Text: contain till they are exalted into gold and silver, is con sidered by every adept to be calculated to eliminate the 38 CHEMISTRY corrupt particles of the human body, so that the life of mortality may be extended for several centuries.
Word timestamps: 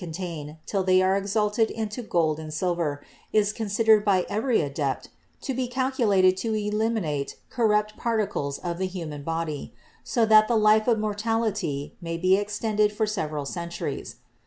contain 0.01 0.57
till 0.65 0.83
they 0.83 0.99
are 0.99 1.15
exalted 1.15 1.69
into 1.69 2.01
gold 2.01 2.39
and 2.39 2.51
silver, 2.51 3.03
is 3.31 3.53
con 3.53 3.67
sidered 3.67 4.03
by 4.03 4.25
every 4.27 4.59
adept 4.59 5.09
to 5.41 5.53
be 5.53 5.67
calculated 5.67 6.35
to 6.35 6.55
eliminate 6.55 7.27
the 7.27 7.33
38 7.33 7.35
CHEMISTRY 7.35 7.55
corrupt 7.55 7.97
particles 7.97 8.57
of 8.57 8.79
the 8.79 8.87
human 8.87 9.21
body, 9.21 9.75
so 10.03 10.25
that 10.25 10.47
the 10.47 10.57
life 10.57 10.87
of 10.87 10.97
mortality 10.97 11.95
may 12.01 12.17
be 12.17 12.35
extended 12.35 12.91
for 12.91 13.05
several 13.05 13.45
centuries. 13.45 14.15